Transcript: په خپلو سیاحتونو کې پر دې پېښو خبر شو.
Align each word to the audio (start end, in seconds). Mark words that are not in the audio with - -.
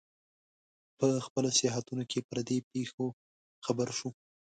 په 0.97 1.07
خپلو 1.25 1.49
سیاحتونو 1.59 2.03
کې 2.11 2.19
پر 2.29 2.37
دې 2.47 2.57
پېښو 2.71 3.05
خبر 3.65 3.87
شو. 3.97 4.09